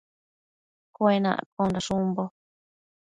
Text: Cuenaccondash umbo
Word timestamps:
Cuenaccondash 0.95 1.89
umbo 1.97 2.23